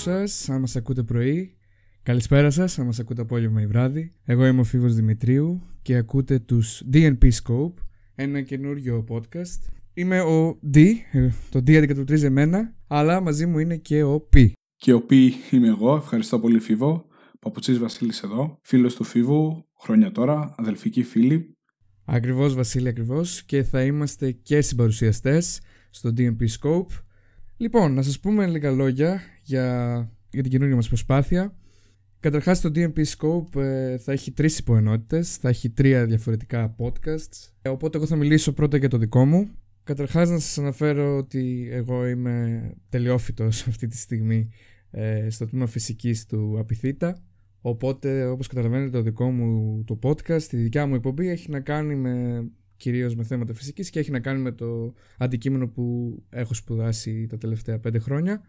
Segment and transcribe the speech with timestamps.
[0.00, 1.56] σας, αν μας ακούτε πρωί.
[2.02, 4.12] Καλησπέρα σας, αν μας ακούτε απόγευμα ή βράδυ.
[4.24, 7.74] Εγώ είμαι ο Φίβος Δημητρίου και ακούτε τους DNP Scope,
[8.14, 9.72] ένα καινούριο podcast.
[9.94, 10.78] Είμαι ο D,
[11.12, 14.50] ε, το D αντικατοπτρίζει εμένα, αλλά μαζί μου είναι και ο P.
[14.76, 15.14] Και ο P
[15.50, 17.06] είμαι εγώ, ευχαριστώ πολύ Φίβο.
[17.40, 21.56] Παπουτσής Βασίλης εδώ, φίλος του Φίβου, χρόνια τώρα, αδελφικοί φίλοι.
[22.04, 25.60] Ακριβώς Βασίλη, ακριβώς και θα είμαστε και συμπαρουσιαστές
[25.90, 27.02] στο DMP Scope.
[27.56, 31.54] Λοιπόν, να σας πούμε λίγα λόγια για, για την καινούργια μας προσπάθεια.
[32.20, 37.50] Καταρχάς το DMP Scope ε, θα έχει τρεις υποενότητες, θα έχει τρία διαφορετικά podcasts.
[37.62, 39.50] Ε, οπότε εγώ θα μιλήσω πρώτα για το δικό μου.
[39.84, 44.48] Καταρχάς να σας αναφέρω ότι εγώ είμαι τελειόφυτος αυτή τη στιγμή
[44.90, 47.22] ε, στο τμήμα φυσικής του Απιθύτα.
[47.60, 51.94] Οπότε όπως καταλαβαίνετε το δικό μου το podcast, η δικιά μου εκπομπή έχει να κάνει
[51.94, 52.44] με
[52.76, 57.38] κυρίως με θέματα φυσικής και έχει να κάνει με το αντικείμενο που έχω σπουδάσει τα
[57.38, 58.42] τελευταία πέντε χρόνια.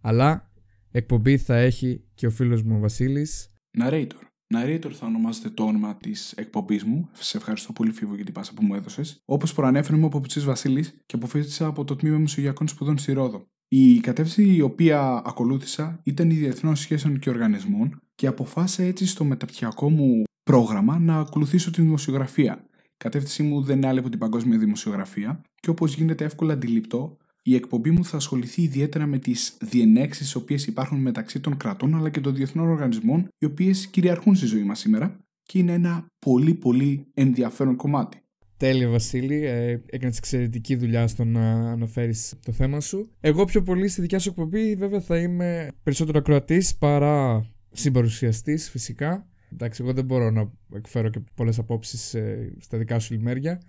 [0.00, 0.50] Αλλά
[0.90, 3.52] εκπομπή θα έχει και ο φίλος μου ο Βασίλης.
[3.78, 4.28] Narrator.
[4.54, 7.08] Narrator θα ονομάζεται το όνομα της εκπομπής μου.
[7.12, 9.22] Σε ευχαριστώ πολύ, Φίβο, για την πάσα που μου έδωσες.
[9.24, 13.46] Όπως προανέφερε, είμαι ο Παπουτσής Βασίλης και αποφύτησα από το τμήμα Μεσογειακών Σπουδών στη Ρόδο.
[13.68, 19.24] Η κατεύθυνση η οποία ακολούθησα ήταν η Διεθνών Σχέσεων και Οργανισμών και αποφάσισα έτσι στο
[19.24, 22.64] μεταπτυχιακό μου πρόγραμμα να ακολουθήσω την δημοσιογραφία.
[22.84, 27.16] Η κατεύθυνσή μου δεν είναι άλλη από την παγκόσμια δημοσιογραφία και όπως γίνεται εύκολα αντιληπτό,
[27.48, 31.94] η εκπομπή μου θα ασχοληθεί ιδιαίτερα με τις διενέξεις οι οποίες υπάρχουν μεταξύ των κρατών
[31.94, 36.06] αλλά και των διεθνών οργανισμών, οι οποίες κυριαρχούν στη ζωή μας σήμερα και είναι ένα
[36.18, 38.18] πολύ πολύ ενδιαφέρον κομμάτι.
[38.56, 43.10] Τέλεια Βασίλη, ε, έκανες εξαιρετική δουλειά στο να αναφέρεις το θέμα σου.
[43.20, 49.26] Εγώ πιο πολύ στη δικιά σου εκπομπή βέβαια θα είμαι περισσότερο ακροατής παρά συμπαρουσιαστής φυσικά.
[49.52, 53.60] Εντάξει, εγώ δεν μπορώ να εκφέρω και πολλές απόψεις ε, στα δικά σου λιμέρια.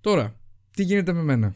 [0.00, 0.36] Τώρα,
[0.70, 1.54] τι γίνεται με μένα;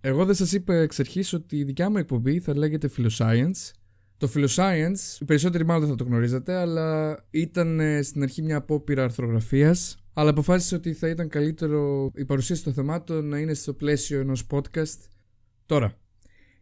[0.00, 3.70] Εγώ δεν σας είπα εξ αρχής ότι η δικιά μου εκπομπή θα λέγεται Philoscience.
[4.16, 8.56] Το Philoscience, οι περισσότεροι μάλλον δεν θα το γνωρίζατε, αλλά ήταν ε, στην αρχή μια
[8.56, 13.72] απόπειρα αρθρογραφίας αλλά αποφάσισα ότι θα ήταν καλύτερο η παρουσίαση των θεμάτων να είναι στο
[13.72, 14.98] πλαίσιο ενός podcast.
[15.66, 15.98] Τώρα,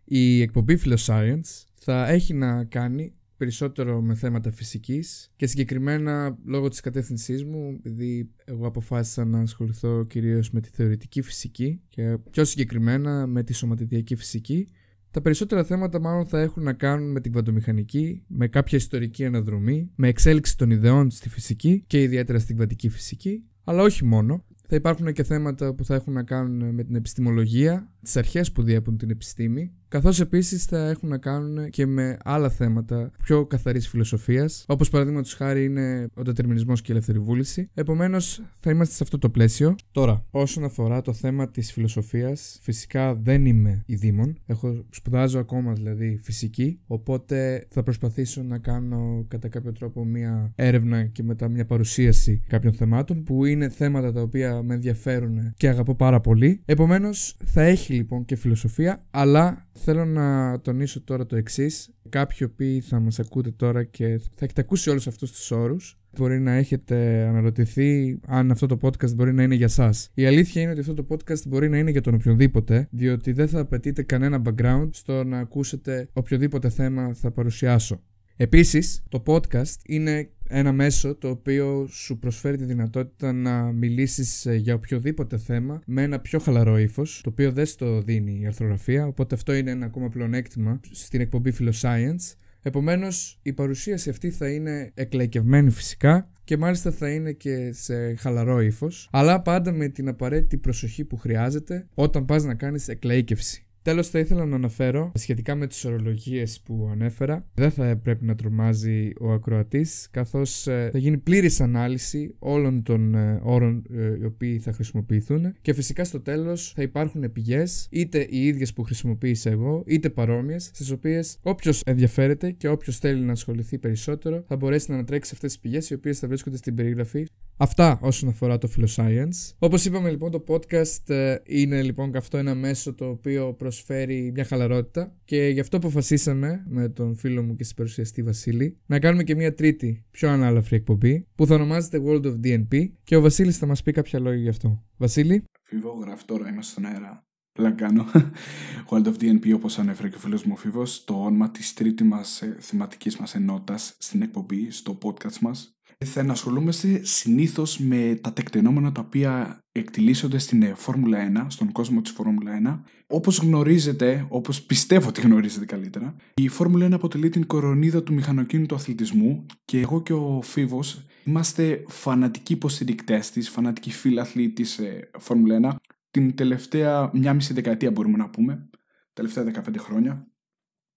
[0.04, 6.80] η εκπομπή Philoscience θα έχει να κάνει περισσότερο με θέματα φυσικής και συγκεκριμένα λόγω της
[6.80, 13.26] κατεύθυνσής μου, επειδή εγώ αποφάσισα να ασχοληθώ κυρίως με τη θεωρητική φυσική και πιο συγκεκριμένα
[13.26, 14.68] με τη σωματιδιακή φυσική,
[15.10, 19.90] τα περισσότερα θέματα μάλλον θα έχουν να κάνουν με την κβαντομηχανική, με κάποια ιστορική αναδρομή,
[19.94, 24.44] με εξέλιξη των ιδεών στη φυσική και ιδιαίτερα στην κβαντική φυσική, αλλά όχι μόνο.
[24.68, 28.62] Θα υπάρχουν και θέματα που θα έχουν να κάνουν με την επιστημολογία, τις αρχές που
[28.62, 33.88] διέπουν την επιστήμη καθώς επίσης θα έχουν να κάνουν και με άλλα θέματα πιο καθαρής
[33.88, 37.70] φιλοσοφίας, όπως παραδείγματος χάρη είναι ο δετερμινισμός και η ελεύθερη βούληση.
[37.74, 39.74] Επομένως θα είμαστε σε αυτό το πλαίσιο.
[39.90, 45.72] Τώρα, όσον αφορά το θέμα της φιλοσοφίας, φυσικά δεν είμαι η Δήμον, έχω σπουδάζω ακόμα
[45.72, 51.64] δηλαδή φυσική, οπότε θα προσπαθήσω να κάνω κατά κάποιο τρόπο μια έρευνα και μετά μια
[51.64, 56.62] παρουσίαση κάποιων θεμάτων που είναι θέματα τα οποία με ενδιαφέρουν και αγαπώ πάρα πολύ.
[56.64, 61.90] Επομένως θα έχει λοιπόν και φιλοσοφία, αλλά Θέλω να τονίσω τώρα το εξής.
[62.08, 66.40] Κάποιοι οποίοι θα μας ακούτε τώρα και θα έχετε ακούσει όλους αυτούς τους όρους μπορεί
[66.40, 70.10] να έχετε αναρωτηθεί αν αυτό το podcast μπορεί να είναι για σας.
[70.14, 73.48] Η αλήθεια είναι ότι αυτό το podcast μπορεί να είναι για τον οποιονδήποτε, διότι δεν
[73.48, 78.02] θα απαιτείτε κανένα background στο να ακούσετε οποιοδήποτε θέμα θα παρουσιάσω.
[78.36, 84.54] Επίσης, το podcast είναι ένα μέσο το οποίο σου προσφέρει τη δυνατότητα να μιλήσεις ε,
[84.54, 89.06] για οποιοδήποτε θέμα με ένα πιο χαλαρό ύφος, το οποίο δεν στο δίνει η αρθρογραφία,
[89.06, 92.34] οπότε αυτό είναι ένα ακόμα πλεονέκτημα στην εκπομπή Philoscience.
[92.62, 98.60] Επομένως, η παρουσίαση αυτή θα είναι εκλαϊκευμένη φυσικά και μάλιστα θα είναι και σε χαλαρό
[98.60, 103.66] ύφος, αλλά πάντα με την απαραίτητη προσοχή που χρειάζεται όταν πας να κάνεις εκλαίκευση.
[103.84, 107.46] Τέλος, θα ήθελα να αναφέρω σχετικά με τις ορολογίες που ανέφερα.
[107.54, 113.14] Δεν θα πρέπει να τρομάζει ο ακροατής, καθώς ε, θα γίνει πλήρης ανάλυση όλων των
[113.14, 115.54] ε, όρων ε, οι οποίοι θα χρησιμοποιηθούν.
[115.60, 120.64] Και φυσικά στο τέλος θα υπάρχουν πηγέ, είτε οι ίδιες που χρησιμοποίησα εγώ, είτε παρόμοιες,
[120.64, 125.52] στις οποίες όποιος ενδιαφέρεται και όποιος θέλει να ασχοληθεί περισσότερο θα μπορέσει να ανατρέξει αυτές
[125.52, 129.54] τις πηγές, οι οποίες θα βρίσκονται στην περιγραφή Αυτά όσον αφορά το Philoscience.
[129.58, 134.44] Όπως είπαμε λοιπόν το podcast ε, είναι λοιπόν αυτό ένα μέσο το οποίο προσφέρει μια
[134.44, 139.34] χαλαρότητα και γι' αυτό αποφασίσαμε με τον φίλο μου και συμπαρουσιαστή Βασίλη να κάνουμε και
[139.34, 143.66] μια τρίτη πιο ανάλαφρη εκπομπή που θα ονομάζεται World of DNP και ο Βασίλης θα
[143.66, 144.82] μας πει κάποια λόγια γι' αυτό.
[144.96, 145.44] Βασίλη.
[145.62, 147.24] Φίβο, γράφει τώρα, είμαστε στον αέρα.
[147.52, 148.04] Πλακάνω.
[148.90, 152.06] World of DNP, όπως ανέφερε και ο φίλος μου ο Φίβος, το όνομα της τρίτης
[152.06, 155.73] μας θεματικής μας ενότητας στην εκπομπή, στο podcast μας.
[156.04, 162.00] Θα ενασχολούμαστε συνήθως με τα τεκτενόμενα τα οποία εκτιλήσονται στην ε, Φόρμουλα 1, στον κόσμο
[162.00, 162.90] της Φόρμουλα 1.
[163.06, 168.74] Όπως γνωρίζετε, όπως πιστεύω ότι γνωρίζετε καλύτερα, η Φόρμουλα 1 αποτελεί την κορονίδα του μηχανοκίνητου
[168.74, 175.78] αθλητισμού και εγώ και ο Φίβος είμαστε φανατικοί υποστηρικτές της, φανατικοί φίλαθλοι της ε, Φόρμουλα
[175.80, 178.68] 1 την τελευταία μια μισή δεκαετία μπορούμε να πούμε,
[179.12, 180.28] τελευταία 15 χρόνια.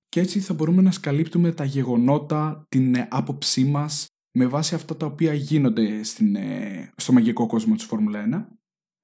[0.10, 4.08] Και έτσι θα μπορούμε να σκαλύπτουμε τα γεγονότα, την ε, άποψή μας
[4.38, 8.48] με βάση αυτά τα οποία γίνονται στην, ε, στο μαγικό κόσμο της Φόρμουλα 1.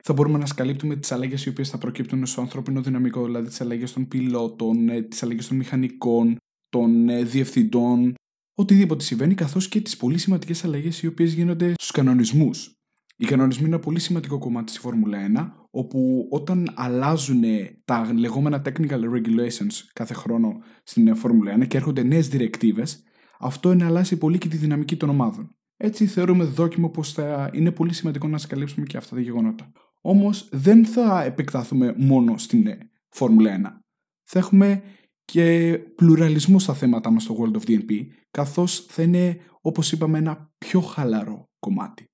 [0.04, 3.62] Θα μπορούμε να σκαλύπτουμε τις αλλαγές οι οποίες θα προκύπτουν στο ανθρώπινο δυναμικό, δηλαδή τις
[3.62, 6.38] αλλαγές των πιλότων, ε, τις αλλαγές των μηχανικών,
[6.70, 8.14] των ε, διευθυντών,
[8.54, 12.72] οτιδήποτε συμβαίνει, καθώς και τις πολύ σημαντικές αλλαγές οι οποίες γίνονται στους κανονισμούς.
[13.18, 17.44] Οι κανονισμοί είναι ένα πολύ σημαντικό κομμάτι στη Φόρμουλα 1, όπου όταν αλλάζουν
[17.86, 23.04] τα λεγόμενα technical regulations κάθε χρόνο στην Φόρμουλα 1 και έρχονται νέες διρεκτίβες,
[23.44, 25.56] αυτό είναι αλλάζει πολύ και τη δυναμική των ομάδων.
[25.78, 29.72] Έτσι θεωρούμε δόκιμο πως θα είναι πολύ σημαντικό να σκαλύψουμε και αυτά τα γεγονότα.
[30.02, 32.78] Όμως δεν θα επεκταθούμε μόνο στην ε,
[33.10, 33.82] Φόρμουλα 1.
[34.24, 34.82] Θα έχουμε
[35.26, 40.52] και πλουραλισμό στα θέματα μας στο World of DNP, καθώς θα είναι, όπως είπαμε, ένα
[40.58, 42.06] πιο χαλαρό κομμάτι.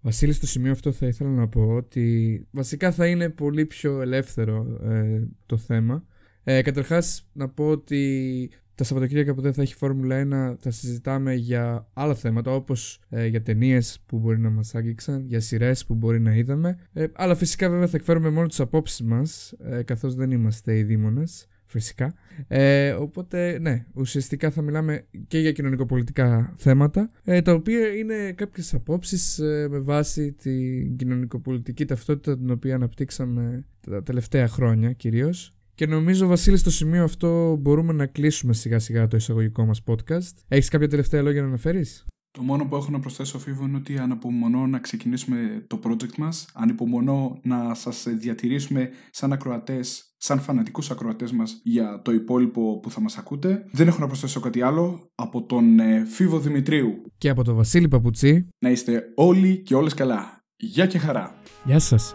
[0.00, 4.78] Βασίλη, στο σημείο αυτό θα ήθελα να πω ότι βασικά θα είναι πολύ πιο ελεύθερο
[4.82, 6.04] ε, το θέμα.
[6.42, 11.34] Ε, καταρχάς να πω ότι τα Σαββατοκύριακα που δεν θα έχει Φόρμουλα 1 θα συζητάμε
[11.34, 15.94] για άλλα θέματα όπως ε, για ταινίες που μπορεί να μας άγγιξαν, για σειρές που
[15.94, 16.78] μπορεί να είδαμε.
[16.92, 20.82] Ε, αλλά φυσικά βέβαια θα εκφέρουμε μόνο τις απόψεις μας ε, καθώς δεν είμαστε οι
[20.82, 22.14] δήμονες φυσικά.
[22.48, 28.74] Ε, οπότε, ναι, ουσιαστικά θα μιλάμε και για κοινωνικοπολιτικά θέματα, ε, τα οποία είναι κάποιες
[28.74, 35.52] απόψεις ε, με βάση την κοινωνικοπολιτική ταυτότητα την οποία αναπτύξαμε τα τελευταία χρόνια κυρίως.
[35.78, 40.32] Και νομίζω, Βασίλη, στο σημείο αυτό μπορούμε να κλείσουμε σιγά σιγά το εισαγωγικό μας podcast.
[40.48, 43.98] Έχεις κάποια τελευταία λόγια να αναφέρεις; Το μόνο που έχω να προσθέσω, Φίβο, είναι ότι
[43.98, 46.48] ανυπομονώ να ξεκινήσουμε το project μας.
[46.54, 53.00] Ανυπομονώ να σας διατηρήσουμε σαν ακροατές, σαν φανατικούς ακροατές μας για το υπόλοιπο που θα
[53.00, 53.64] μας ακούτε.
[53.72, 55.10] Δεν έχω να προσθέσω κάτι άλλο.
[55.14, 59.94] Από τον ε, Φίβο Δημητρίου και από τον Βασίλη Παπουτσί να είστε όλοι και όλες
[59.94, 60.42] καλά.
[60.56, 61.34] Γεια και χαρά.
[61.64, 62.14] Γεια σας.